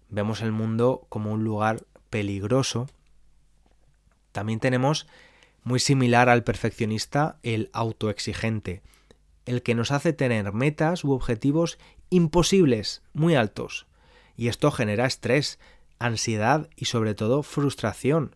Vemos 0.09 0.41
el 0.41 0.51
mundo 0.51 1.05
como 1.09 1.31
un 1.31 1.43
lugar 1.43 1.83
peligroso. 2.09 2.87
También 4.31 4.59
tenemos, 4.59 5.07
muy 5.63 5.79
similar 5.79 6.29
al 6.29 6.43
perfeccionista, 6.43 7.37
el 7.43 7.69
autoexigente, 7.73 8.81
el 9.45 9.61
que 9.61 9.75
nos 9.75 9.91
hace 9.91 10.13
tener 10.13 10.51
metas 10.53 11.03
u 11.03 11.11
objetivos 11.11 11.77
imposibles, 12.09 13.03
muy 13.13 13.35
altos. 13.35 13.85
Y 14.35 14.47
esto 14.47 14.71
genera 14.71 15.05
estrés, 15.05 15.59
ansiedad 15.99 16.69
y 16.75 16.85
sobre 16.85 17.13
todo 17.13 17.43
frustración. 17.43 18.35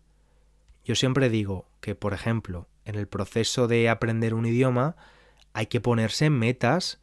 Yo 0.86 0.96
siempre 0.96 1.30
digo 1.30 1.66
que, 1.82 1.96
por 1.96 2.14
ejemplo, 2.14 2.68
en 2.86 2.96
el 2.96 3.08
proceso 3.08 3.68
de 3.68 3.90
aprender 3.90 4.34
un 4.34 4.46
idioma 4.46 4.96
hay 5.54 5.68
que 5.68 5.82
ponerse 5.82 6.30
metas 6.30 7.00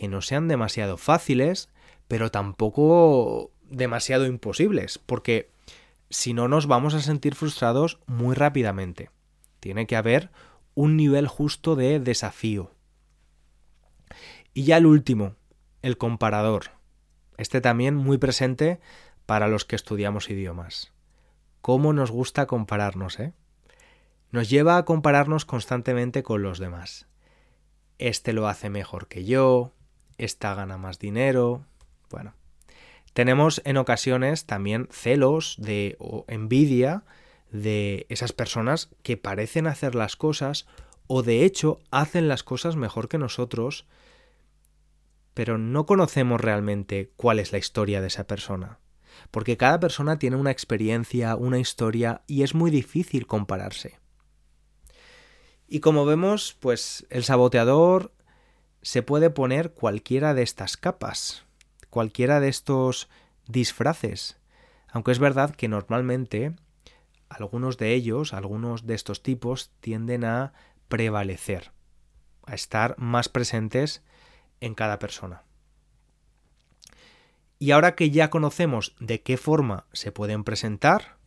que 0.00 0.08
no 0.08 0.22
sean 0.22 0.48
demasiado 0.48 0.96
fáciles, 0.96 1.68
pero 2.08 2.30
tampoco 2.30 3.52
demasiado 3.68 4.24
imposibles, 4.24 4.96
porque 4.96 5.50
si 6.08 6.32
no 6.32 6.48
nos 6.48 6.66
vamos 6.66 6.94
a 6.94 7.02
sentir 7.02 7.34
frustrados 7.34 7.98
muy 8.06 8.34
rápidamente. 8.34 9.10
Tiene 9.60 9.86
que 9.86 9.96
haber 9.96 10.30
un 10.74 10.96
nivel 10.96 11.28
justo 11.28 11.76
de 11.76 12.00
desafío. 12.00 12.72
Y 14.54 14.64
ya 14.64 14.78
el 14.78 14.86
último, 14.86 15.36
el 15.82 15.98
comparador. 15.98 16.70
Este 17.36 17.60
también 17.60 17.94
muy 17.94 18.16
presente 18.16 18.80
para 19.26 19.48
los 19.48 19.66
que 19.66 19.76
estudiamos 19.76 20.30
idiomas. 20.30 20.94
¿Cómo 21.60 21.92
nos 21.92 22.10
gusta 22.10 22.46
compararnos, 22.46 23.20
eh? 23.20 23.34
Nos 24.30 24.48
lleva 24.48 24.78
a 24.78 24.86
compararnos 24.86 25.44
constantemente 25.44 26.22
con 26.22 26.42
los 26.42 26.58
demás. 26.58 27.06
Este 27.98 28.32
lo 28.32 28.48
hace 28.48 28.70
mejor 28.70 29.06
que 29.06 29.26
yo, 29.26 29.74
esta 30.20 30.54
gana 30.54 30.76
más 30.76 30.98
dinero. 30.98 31.64
Bueno, 32.10 32.34
Tenemos 33.12 33.60
en 33.64 33.76
ocasiones 33.76 34.44
también 34.46 34.88
celos 34.90 35.56
de, 35.58 35.96
o 35.98 36.24
envidia 36.28 37.04
de 37.50 38.06
esas 38.08 38.32
personas 38.32 38.90
que 39.02 39.16
parecen 39.16 39.66
hacer 39.66 39.94
las 39.94 40.14
cosas 40.16 40.66
o 41.06 41.22
de 41.22 41.44
hecho 41.44 41.80
hacen 41.90 42.28
las 42.28 42.44
cosas 42.44 42.76
mejor 42.76 43.08
que 43.08 43.18
nosotros, 43.18 43.86
pero 45.34 45.58
no 45.58 45.84
conocemos 45.86 46.40
realmente 46.40 47.10
cuál 47.16 47.40
es 47.40 47.50
la 47.50 47.58
historia 47.58 48.00
de 48.00 48.06
esa 48.06 48.28
persona. 48.28 48.78
Porque 49.32 49.56
cada 49.56 49.80
persona 49.80 50.18
tiene 50.18 50.36
una 50.36 50.52
experiencia, 50.52 51.34
una 51.34 51.58
historia 51.58 52.22
y 52.28 52.42
es 52.42 52.54
muy 52.54 52.70
difícil 52.70 53.26
compararse. 53.26 53.98
Y 55.66 55.80
como 55.80 56.04
vemos, 56.04 56.56
pues 56.60 57.06
el 57.10 57.24
saboteador 57.24 58.12
se 58.82 59.02
puede 59.02 59.30
poner 59.30 59.72
cualquiera 59.72 60.34
de 60.34 60.42
estas 60.42 60.76
capas, 60.76 61.44
cualquiera 61.90 62.40
de 62.40 62.48
estos 62.48 63.08
disfraces. 63.46 64.38
Aunque 64.88 65.12
es 65.12 65.18
verdad 65.18 65.54
que 65.54 65.68
normalmente 65.68 66.54
algunos 67.28 67.78
de 67.78 67.94
ellos, 67.94 68.34
algunos 68.34 68.86
de 68.86 68.94
estos 68.94 69.22
tipos, 69.22 69.70
tienden 69.80 70.24
a 70.24 70.52
prevalecer, 70.88 71.72
a 72.44 72.54
estar 72.54 72.96
más 72.98 73.28
presentes 73.28 74.02
en 74.60 74.74
cada 74.74 74.98
persona. 74.98 75.44
Y 77.58 77.72
ahora 77.72 77.94
que 77.94 78.10
ya 78.10 78.30
conocemos 78.30 78.96
de 78.98 79.22
qué 79.22 79.36
forma 79.36 79.86
se 79.92 80.12
pueden 80.12 80.44
presentar 80.44 81.18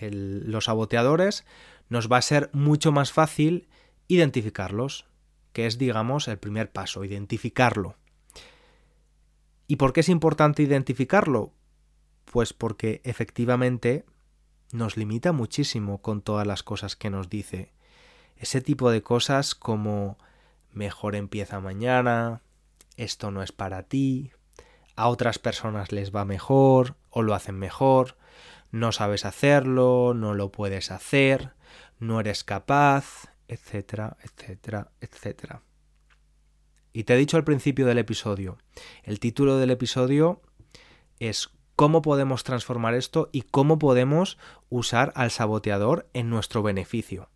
los 0.00 0.66
saboteadores, 0.66 1.46
nos 1.88 2.12
va 2.12 2.18
a 2.18 2.22
ser 2.22 2.50
mucho 2.52 2.92
más 2.92 3.12
fácil 3.12 3.68
identificarlos, 4.08 5.06
que 5.56 5.64
es, 5.64 5.78
digamos, 5.78 6.28
el 6.28 6.36
primer 6.36 6.70
paso, 6.70 7.02
identificarlo. 7.02 7.96
¿Y 9.66 9.76
por 9.76 9.94
qué 9.94 10.00
es 10.00 10.10
importante 10.10 10.62
identificarlo? 10.62 11.54
Pues 12.26 12.52
porque 12.52 13.00
efectivamente 13.04 14.04
nos 14.70 14.98
limita 14.98 15.32
muchísimo 15.32 16.02
con 16.02 16.20
todas 16.20 16.46
las 16.46 16.62
cosas 16.62 16.94
que 16.94 17.08
nos 17.08 17.30
dice. 17.30 17.72
Ese 18.36 18.60
tipo 18.60 18.90
de 18.90 19.02
cosas 19.02 19.54
como 19.54 20.18
mejor 20.74 21.16
empieza 21.16 21.58
mañana, 21.58 22.42
esto 22.98 23.30
no 23.30 23.42
es 23.42 23.50
para 23.50 23.84
ti, 23.84 24.32
a 24.94 25.08
otras 25.08 25.38
personas 25.38 25.90
les 25.90 26.14
va 26.14 26.26
mejor 26.26 26.96
o 27.08 27.22
lo 27.22 27.32
hacen 27.32 27.58
mejor, 27.58 28.18
no 28.72 28.92
sabes 28.92 29.24
hacerlo, 29.24 30.12
no 30.14 30.34
lo 30.34 30.52
puedes 30.52 30.90
hacer, 30.90 31.54
no 31.98 32.20
eres 32.20 32.44
capaz, 32.44 33.30
etcétera, 33.48 34.16
etcétera, 34.22 34.90
etcétera. 35.00 35.62
Y 36.92 37.04
te 37.04 37.14
he 37.14 37.18
dicho 37.18 37.36
al 37.36 37.44
principio 37.44 37.86
del 37.86 37.98
episodio, 37.98 38.58
el 39.02 39.20
título 39.20 39.58
del 39.58 39.70
episodio 39.70 40.40
es 41.18 41.50
cómo 41.76 42.00
podemos 42.00 42.42
transformar 42.42 42.94
esto 42.94 43.28
y 43.32 43.42
cómo 43.42 43.78
podemos 43.78 44.38
usar 44.70 45.12
al 45.14 45.30
saboteador 45.30 46.08
en 46.14 46.30
nuestro 46.30 46.62
beneficio. 46.62 47.28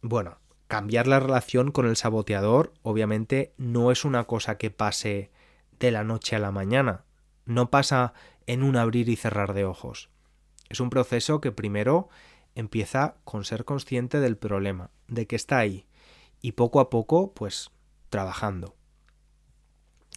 Bueno, 0.00 0.38
cambiar 0.68 1.06
la 1.06 1.18
relación 1.18 1.72
con 1.72 1.86
el 1.86 1.96
saboteador 1.96 2.72
obviamente 2.82 3.52
no 3.56 3.90
es 3.90 4.04
una 4.04 4.24
cosa 4.24 4.58
que 4.58 4.70
pase 4.70 5.32
de 5.80 5.90
la 5.90 6.04
noche 6.04 6.36
a 6.36 6.38
la 6.38 6.52
mañana, 6.52 7.04
no 7.46 7.70
pasa 7.70 8.14
en 8.46 8.62
un 8.62 8.76
abrir 8.76 9.08
y 9.08 9.16
cerrar 9.16 9.54
de 9.54 9.64
ojos. 9.64 10.10
Es 10.68 10.80
un 10.80 10.90
proceso 10.90 11.40
que 11.40 11.52
primero 11.52 12.08
empieza 12.54 13.16
con 13.24 13.44
ser 13.44 13.64
consciente 13.64 14.20
del 14.20 14.36
problema, 14.36 14.90
de 15.08 15.26
que 15.26 15.36
está 15.36 15.58
ahí, 15.58 15.86
y 16.40 16.52
poco 16.52 16.80
a 16.80 16.90
poco, 16.90 17.32
pues 17.32 17.70
trabajando. 18.10 18.76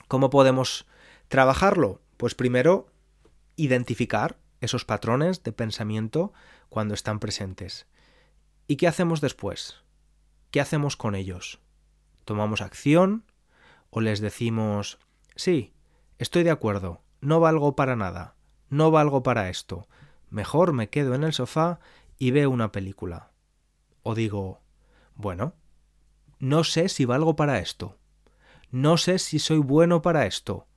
¿Cómo 0.07 0.29
podemos 0.29 0.85
trabajarlo? 1.27 2.01
Pues 2.17 2.35
primero, 2.35 2.87
identificar 3.55 4.37
esos 4.61 4.85
patrones 4.85 5.43
de 5.43 5.51
pensamiento 5.51 6.33
cuando 6.69 6.93
están 6.93 7.19
presentes. 7.19 7.87
¿Y 8.67 8.75
qué 8.77 8.87
hacemos 8.87 9.21
después? 9.21 9.83
¿Qué 10.51 10.61
hacemos 10.61 10.95
con 10.95 11.15
ellos? 11.15 11.59
¿Tomamos 12.25 12.61
acción? 12.61 13.25
¿O 13.89 14.01
les 14.01 14.19
decimos, 14.19 14.99
sí, 15.35 15.73
estoy 16.17 16.43
de 16.43 16.51
acuerdo, 16.51 17.01
no 17.21 17.39
valgo 17.39 17.75
para 17.75 17.95
nada, 17.95 18.35
no 18.69 18.91
valgo 18.91 19.23
para 19.23 19.49
esto, 19.49 19.87
mejor 20.29 20.73
me 20.73 20.89
quedo 20.89 21.15
en 21.15 21.23
el 21.23 21.33
sofá 21.33 21.79
y 22.17 22.31
veo 22.31 22.49
una 22.49 22.71
película? 22.71 23.31
O 24.03 24.15
digo, 24.15 24.61
bueno, 25.15 25.53
no 26.39 26.63
sé 26.63 26.89
si 26.89 27.05
valgo 27.05 27.35
para 27.35 27.59
esto. 27.59 27.97
No 28.71 28.97
sé 28.97 29.19
si 29.19 29.39
soy 29.39 29.57
bueno 29.59 30.01
para 30.01 30.25
esto. 30.25 30.67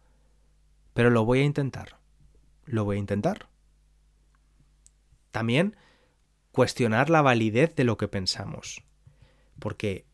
Pero 0.95 1.11
lo 1.11 1.25
voy 1.25 1.41
a 1.41 1.45
intentar. 1.45 1.99
Lo 2.65 2.85
voy 2.85 2.97
a 2.97 3.01
intentar. 3.01 3.49
También 5.31 5.77
cuestionar 6.53 7.11
la 7.11 7.23
validez 7.23 7.75
de 7.75 7.85
lo 7.85 7.97
que 7.97 8.09
pensamos. 8.09 8.83
Porque 9.59 10.07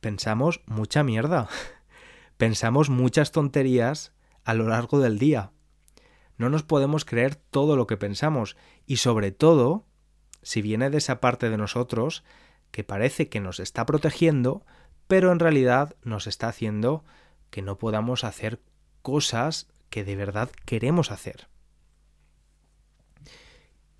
pensamos 0.00 0.62
mucha 0.66 1.02
mierda. 1.02 1.48
pensamos 2.36 2.90
muchas 2.90 3.32
tonterías 3.32 4.12
a 4.44 4.54
lo 4.54 4.68
largo 4.68 5.00
del 5.00 5.18
día. 5.18 5.52
No 6.38 6.48
nos 6.48 6.62
podemos 6.62 7.04
creer 7.04 7.36
todo 7.36 7.76
lo 7.76 7.86
que 7.86 7.96
pensamos 7.96 8.56
y 8.86 8.96
sobre 8.96 9.32
todo, 9.32 9.86
si 10.42 10.62
viene 10.62 10.90
de 10.90 10.98
esa 10.98 11.20
parte 11.20 11.50
de 11.50 11.56
nosotros 11.56 12.24
que 12.70 12.84
parece 12.84 13.28
que 13.28 13.40
nos 13.40 13.60
está 13.60 13.86
protegiendo, 13.86 14.64
pero 15.06 15.30
en 15.32 15.38
realidad 15.38 15.94
nos 16.02 16.26
está 16.26 16.48
haciendo 16.48 17.04
que 17.50 17.62
no 17.62 17.78
podamos 17.78 18.24
hacer 18.24 18.60
cosas 19.02 19.68
que 19.90 20.04
de 20.04 20.16
verdad 20.16 20.50
queremos 20.64 21.10
hacer. 21.10 21.48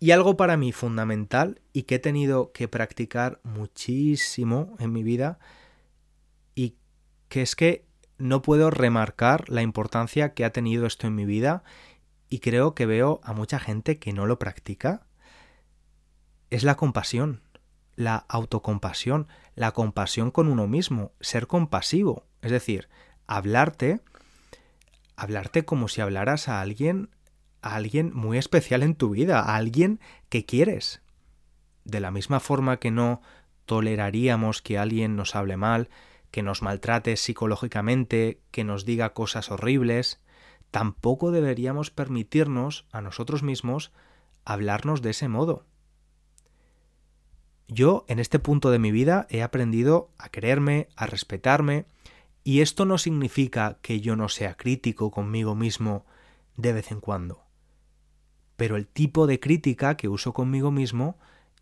Y 0.00 0.10
algo 0.10 0.36
para 0.36 0.56
mí 0.56 0.72
fundamental 0.72 1.60
y 1.72 1.84
que 1.84 1.96
he 1.96 1.98
tenido 2.00 2.50
que 2.50 2.66
practicar 2.66 3.40
muchísimo 3.44 4.74
en 4.80 4.92
mi 4.92 5.04
vida 5.04 5.38
y 6.56 6.76
que 7.28 7.42
es 7.42 7.54
que 7.54 7.86
no 8.18 8.42
puedo 8.42 8.70
remarcar 8.70 9.48
la 9.48 9.62
importancia 9.62 10.34
que 10.34 10.44
ha 10.44 10.50
tenido 10.50 10.86
esto 10.86 11.06
en 11.06 11.14
mi 11.14 11.24
vida 11.24 11.62
y 12.28 12.38
creo 12.38 12.74
que 12.74 12.86
veo 12.86 13.20
a 13.22 13.32
mucha 13.32 13.60
gente 13.60 13.98
que 13.98 14.12
no 14.12 14.26
lo 14.26 14.38
practica, 14.38 15.06
es 16.54 16.64
la 16.64 16.76
compasión 16.76 17.40
la 17.96 18.24
autocompasión, 18.28 19.28
la 19.54 19.72
compasión 19.72 20.30
con 20.30 20.48
uno 20.48 20.66
mismo, 20.66 21.12
ser 21.20 21.46
compasivo, 21.46 22.24
es 22.40 22.50
decir, 22.50 22.88
hablarte, 23.26 24.00
hablarte 25.16 25.64
como 25.64 25.88
si 25.88 26.00
hablaras 26.00 26.48
a 26.48 26.60
alguien, 26.60 27.10
a 27.60 27.74
alguien 27.74 28.12
muy 28.14 28.38
especial 28.38 28.82
en 28.82 28.94
tu 28.94 29.10
vida, 29.10 29.40
a 29.40 29.56
alguien 29.56 30.00
que 30.28 30.44
quieres. 30.44 31.02
De 31.84 32.00
la 32.00 32.10
misma 32.10 32.40
forma 32.40 32.78
que 32.78 32.90
no 32.90 33.20
toleraríamos 33.66 34.62
que 34.62 34.78
alguien 34.78 35.16
nos 35.16 35.34
hable 35.34 35.56
mal, 35.56 35.88
que 36.30 36.42
nos 36.42 36.62
maltrate 36.62 37.16
psicológicamente, 37.16 38.40
que 38.50 38.64
nos 38.64 38.84
diga 38.84 39.12
cosas 39.12 39.50
horribles, 39.50 40.20
tampoco 40.70 41.30
deberíamos 41.30 41.90
permitirnos 41.90 42.86
a 42.90 43.02
nosotros 43.02 43.42
mismos 43.42 43.92
hablarnos 44.44 45.02
de 45.02 45.10
ese 45.10 45.28
modo. 45.28 45.66
Yo 47.72 48.04
en 48.06 48.18
este 48.18 48.38
punto 48.38 48.70
de 48.70 48.78
mi 48.78 48.92
vida 48.92 49.26
he 49.30 49.42
aprendido 49.42 50.10
a 50.18 50.28
quererme, 50.28 50.88
a 50.94 51.06
respetarme, 51.06 51.86
y 52.44 52.60
esto 52.60 52.84
no 52.84 52.98
significa 52.98 53.78
que 53.80 54.02
yo 54.02 54.14
no 54.14 54.28
sea 54.28 54.58
crítico 54.58 55.10
conmigo 55.10 55.54
mismo 55.54 56.04
de 56.56 56.74
vez 56.74 56.92
en 56.92 57.00
cuando. 57.00 57.44
Pero 58.56 58.76
el 58.76 58.86
tipo 58.86 59.26
de 59.26 59.40
crítica 59.40 59.96
que 59.96 60.08
uso 60.08 60.34
conmigo 60.34 60.70
mismo 60.70 61.18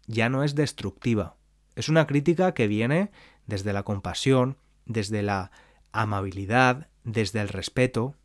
ya 0.09 0.29
no 0.29 0.43
es 0.43 0.57
destructiva. 0.57 1.37
Es 1.77 1.89
una 1.89 2.09
crítica 2.09 2.55
que 2.55 2.67
viene 2.67 3.13
desde 3.47 3.73
la 3.73 3.85
compasión, 3.85 4.57
desde 4.87 5.23
la 5.23 5.53
amabilidad, 5.93 6.89
desde 7.05 7.41
el 7.41 7.49
respeto, 7.49 8.17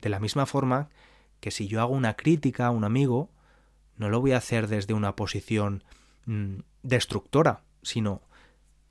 de 0.00 0.10
la 0.10 0.20
misma 0.20 0.46
forma 0.46 0.90
que 1.40 1.50
si 1.50 1.66
yo 1.66 1.80
hago 1.80 1.94
una 1.94 2.14
crítica 2.14 2.66
a 2.66 2.70
un 2.70 2.84
amigo, 2.84 3.30
no 3.96 4.10
lo 4.10 4.20
voy 4.20 4.30
a 4.30 4.36
hacer 4.36 4.68
desde 4.68 4.94
una 4.94 5.16
posición 5.16 5.82
mm, 6.26 6.58
destructora, 6.82 7.62
sino 7.82 8.22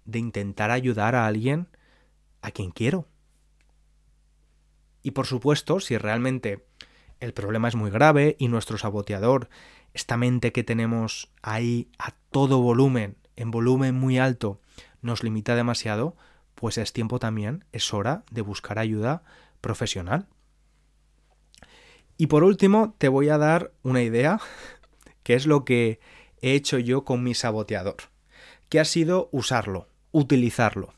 de 0.06 0.19
intentar 0.19 0.71
ayudar 0.71 1.15
a 1.15 1.28
alguien 1.28 1.67
a 2.41 2.52
quien 2.52 2.71
quiero. 2.71 3.08
Y 5.02 5.12
por 5.12 5.28
supuesto, 5.28 5.80
si 5.80 5.98
realmente 5.98 6.65
el 7.19 7.34
problema 7.34 7.67
es 7.67 7.76
muy 7.76 7.91
grave 7.91 8.36
y 8.39 8.48
nuestro 8.48 8.78
saboteador, 8.78 9.50
esta 9.93 10.17
mente 10.17 10.52
que 10.52 10.63
tenemos 10.63 11.32
ahí 11.41 11.89
a 12.00 12.12
todo 12.32 12.62
volumen, 12.62 13.17
en 13.36 13.52
volumen 13.52 13.95
muy 13.95 14.17
alto, 14.17 14.60
nos 15.02 15.24
limita 15.24 15.56
demasiado, 15.56 16.15
pues 16.56 16.78
es 16.78 16.93
tiempo 16.93 17.19
también, 17.19 17.65
es 17.71 17.93
hora 17.93 18.24
de 18.32 18.41
buscar 18.41 18.80
ayuda 18.80 19.24
profesional. 19.62 20.28
Y 22.17 22.28
por 22.28 22.43
último, 22.43 22.95
te 22.98 23.08
voy 23.08 23.30
a 23.30 23.38
dar 23.38 23.71
una 23.84 24.02
idea, 24.02 24.39
que 25.24 25.36
es 25.36 25.45
lo 25.45 25.65
que 25.65 26.00
he 26.46 26.54
hecho 26.54 26.78
yo 26.78 27.06
con 27.06 27.24
mi 27.24 27.34
saboteador, 27.34 27.96
que 28.70 28.80
ha 28.80 28.86
sido 28.86 29.30
usarlo, 29.32 29.90
utilizarlo. 30.12 30.94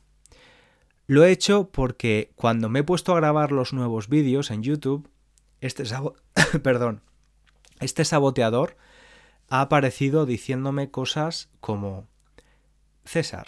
Lo 1.05 1.23
he 1.23 1.31
hecho 1.31 1.69
porque 1.69 2.33
cuando 2.35 2.67
me 2.67 2.79
he 2.79 2.83
puesto 2.83 3.13
a 3.13 3.15
grabar 3.15 3.53
los 3.53 3.71
nuevos 3.71 4.09
vídeos 4.09 4.51
en 4.51 4.61
YouTube, 4.61 5.09
este, 5.61 5.85
Perdón. 6.63 7.01
este 7.79 8.03
saboteador 8.03 8.75
ha 9.47 9.61
aparecido 9.61 10.25
diciéndome 10.25 10.91
cosas 10.91 11.47
como, 11.61 12.09
César, 13.05 13.47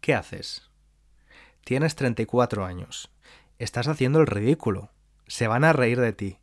¿qué 0.00 0.14
haces? 0.14 0.70
Tienes 1.62 1.94
34 1.94 2.64
años. 2.64 3.10
Estás 3.58 3.86
haciendo 3.86 4.20
el 4.20 4.26
ridículo. 4.26 4.92
Se 5.26 5.46
van 5.46 5.64
a 5.64 5.74
reír 5.74 6.00
de 6.00 6.14
ti. 6.14 6.38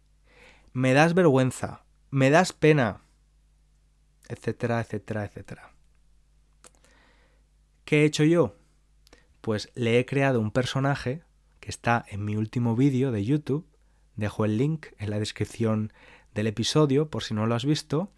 Me 0.73 0.93
das 0.93 1.15
vergüenza. 1.15 1.81
Me 2.11 2.29
das 2.29 2.53
pena. 2.53 3.01
Etcétera, 4.27 4.81
etcétera, 4.81 5.25
etcétera. 5.25 5.71
¿Qué 7.85 8.01
he 8.01 8.05
hecho 8.05 8.23
yo? 8.23 8.55
Pues 9.41 9.71
le 9.75 9.99
he 9.99 10.05
creado 10.05 10.41
un 10.41 10.51
personaje 10.51 11.21
que 11.59 11.69
está 11.69 12.03
en 12.09 12.25
mi 12.25 12.35
último 12.35 12.75
vídeo 12.75 13.11
de 13.11 13.23
YouTube. 13.23 13.67
Dejo 14.15 14.45
el 14.45 14.57
link 14.57 14.87
en 14.97 15.09
la 15.09 15.19
descripción 15.19 15.93
del 16.33 16.47
episodio 16.47 17.09
por 17.09 17.23
si 17.23 17.33
no 17.33 17.45
lo 17.45 17.55
has 17.55 17.65
visto. 17.65 18.11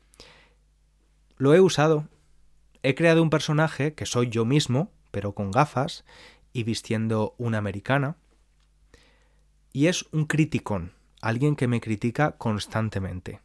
Lo 1.38 1.54
he 1.54 1.60
usado. 1.60 2.08
He 2.82 2.96
creado 2.96 3.22
un 3.22 3.30
personaje 3.30 3.94
que 3.94 4.06
soy 4.06 4.30
yo 4.30 4.46
mismo, 4.46 4.92
pero 5.12 5.34
con 5.34 5.52
gafas 5.52 6.06
y 6.54 6.64
vistiendo 6.64 7.36
una 7.38 7.58
americana. 7.58 8.18
Y 9.74 9.88
es 9.88 10.06
un 10.12 10.26
criticón, 10.26 10.94
alguien 11.22 11.56
que 11.56 11.68
me 11.68 11.82
critica 11.82 12.38
constantemente. 12.38 13.42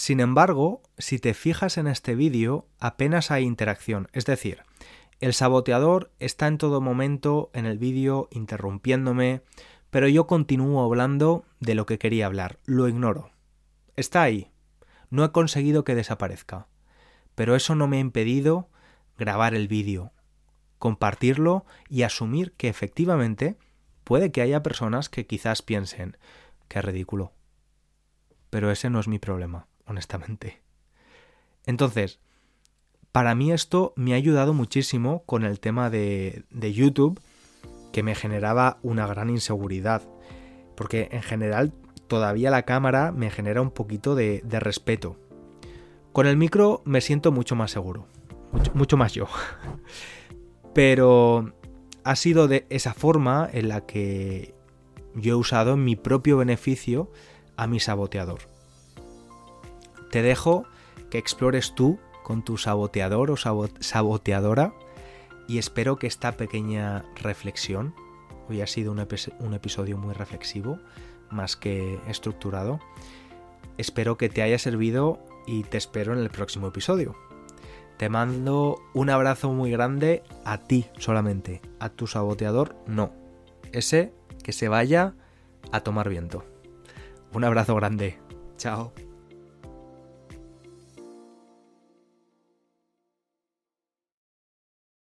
Sin 0.00 0.20
embargo, 0.20 0.80
si 0.96 1.18
te 1.18 1.34
fijas 1.34 1.76
en 1.76 1.86
este 1.86 2.14
vídeo, 2.14 2.66
apenas 2.78 3.30
hay 3.30 3.44
interacción, 3.44 4.08
es 4.14 4.24
decir, 4.24 4.62
el 5.20 5.34
saboteador 5.34 6.10
está 6.18 6.46
en 6.46 6.56
todo 6.56 6.80
momento 6.80 7.50
en 7.52 7.66
el 7.66 7.76
vídeo 7.76 8.30
interrumpiéndome, 8.30 9.42
pero 9.90 10.08
yo 10.08 10.26
continúo 10.26 10.82
hablando 10.82 11.44
de 11.58 11.74
lo 11.74 11.84
que 11.84 11.98
quería 11.98 12.24
hablar, 12.24 12.60
lo 12.64 12.88
ignoro. 12.88 13.32
Está 13.94 14.22
ahí. 14.22 14.50
No 15.10 15.22
he 15.22 15.32
conseguido 15.32 15.84
que 15.84 15.94
desaparezca. 15.94 16.66
Pero 17.34 17.54
eso 17.54 17.74
no 17.74 17.86
me 17.86 17.98
ha 17.98 18.00
impedido 18.00 18.70
grabar 19.18 19.54
el 19.54 19.68
vídeo, 19.68 20.12
compartirlo 20.78 21.66
y 21.90 22.04
asumir 22.04 22.52
que 22.52 22.68
efectivamente 22.68 23.58
puede 24.04 24.32
que 24.32 24.40
haya 24.40 24.62
personas 24.62 25.10
que 25.10 25.26
quizás 25.26 25.60
piensen, 25.60 26.16
qué 26.68 26.80
ridículo. 26.80 27.34
Pero 28.48 28.70
ese 28.70 28.88
no 28.88 28.98
es 28.98 29.06
mi 29.06 29.18
problema, 29.18 29.68
honestamente. 29.90 30.62
Entonces, 31.66 32.20
para 33.12 33.34
mí 33.34 33.52
esto 33.52 33.92
me 33.96 34.12
ha 34.12 34.16
ayudado 34.16 34.54
muchísimo 34.54 35.24
con 35.26 35.44
el 35.44 35.58
tema 35.58 35.90
de, 35.90 36.44
YouTube, 36.50 37.20
que 37.92 38.02
me 38.02 38.14
generaba 38.14 38.78
una 38.82 39.06
gran 39.06 39.30
inseguridad. 39.30 40.02
Porque 40.76 41.08
en 41.10 41.22
general 41.22 41.74
todavía 42.06 42.50
la 42.50 42.62
cámara 42.62 43.12
me 43.12 43.30
genera 43.30 43.60
un 43.60 43.72
poquito 43.72 44.14
de, 44.14 44.42
respeto. 44.48 45.16
Con 46.12 46.26
el 46.26 46.36
micro 46.36 46.82
me 46.84 47.00
siento 47.00 47.32
mucho 47.32 47.56
más 47.56 47.72
seguro. 47.72 48.06
Mucho, 48.74 48.96
más 48.96 49.12
yo. 49.12 49.26
Pero 50.74 51.52
ha 52.04 52.16
sido 52.16 52.48
de 52.48 52.66
esa 52.70 52.94
forma 52.94 53.48
en 53.52 53.68
la 53.68 53.86
que 53.86 54.54
yo 55.14 55.34
he 55.34 55.36
usado 55.36 55.74
en 55.74 55.84
mi 55.84 55.96
propio 55.96 56.36
beneficio 56.36 57.10
a 57.56 57.66
mi 57.66 57.80
saboteador. 57.80 58.40
Te 60.10 60.22
dejo 60.22 60.64
que 61.10 61.18
explores 61.18 61.74
tú 61.74 61.98
con 62.22 62.44
tu 62.44 62.56
saboteador 62.56 63.30
o 63.30 63.36
saboteadora 63.36 64.72
y 65.48 65.58
espero 65.58 65.96
que 65.96 66.06
esta 66.06 66.36
pequeña 66.36 67.04
reflexión, 67.16 67.94
hoy 68.48 68.60
ha 68.60 68.66
sido 68.66 68.92
un, 68.92 69.04
un 69.40 69.54
episodio 69.54 69.98
muy 69.98 70.14
reflexivo, 70.14 70.78
más 71.30 71.56
que 71.56 71.98
estructurado, 72.06 72.80
espero 73.78 74.16
que 74.16 74.28
te 74.28 74.42
haya 74.42 74.58
servido 74.58 75.18
y 75.46 75.64
te 75.64 75.78
espero 75.78 76.12
en 76.12 76.20
el 76.20 76.30
próximo 76.30 76.68
episodio. 76.68 77.16
Te 77.96 78.08
mando 78.08 78.80
un 78.94 79.10
abrazo 79.10 79.52
muy 79.52 79.70
grande 79.70 80.22
a 80.44 80.58
ti 80.58 80.86
solamente, 80.98 81.60
a 81.80 81.90
tu 81.90 82.06
saboteador 82.06 82.76
no. 82.86 83.12
Ese 83.72 84.12
que 84.42 84.52
se 84.52 84.68
vaya 84.68 85.14
a 85.70 85.80
tomar 85.80 86.08
viento. 86.08 86.44
Un 87.32 87.44
abrazo 87.44 87.74
grande. 87.74 88.18
Chao. 88.56 88.92